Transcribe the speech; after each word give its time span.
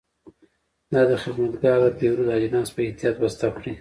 دا 0.91 1.01
خدمتګر 1.23 1.79
د 1.83 1.85
پیرود 1.99 2.29
اجناس 2.37 2.69
په 2.75 2.81
احتیاط 2.87 3.15
بسته 3.21 3.45
کړل. 3.55 3.69